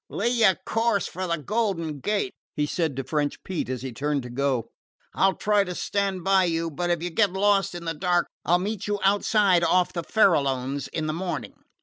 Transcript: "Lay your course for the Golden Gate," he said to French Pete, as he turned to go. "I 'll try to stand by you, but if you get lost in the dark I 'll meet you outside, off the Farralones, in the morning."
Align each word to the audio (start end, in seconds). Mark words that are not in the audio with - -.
"Lay 0.09 0.29
your 0.29 0.55
course 0.55 1.05
for 1.05 1.27
the 1.27 1.37
Golden 1.37 1.99
Gate," 1.99 2.33
he 2.55 2.65
said 2.65 2.95
to 2.95 3.03
French 3.03 3.37
Pete, 3.43 3.69
as 3.69 3.83
he 3.83 3.93
turned 3.93 4.23
to 4.23 4.31
go. 4.31 4.71
"I 5.13 5.27
'll 5.27 5.35
try 5.35 5.63
to 5.63 5.75
stand 5.75 6.23
by 6.23 6.45
you, 6.45 6.71
but 6.71 6.89
if 6.89 7.03
you 7.03 7.11
get 7.11 7.33
lost 7.33 7.75
in 7.75 7.85
the 7.85 7.93
dark 7.93 8.25
I 8.43 8.55
'll 8.55 8.57
meet 8.57 8.87
you 8.87 8.97
outside, 9.03 9.63
off 9.63 9.93
the 9.93 10.01
Farralones, 10.01 10.87
in 10.87 11.05
the 11.05 11.13
morning." 11.13 11.53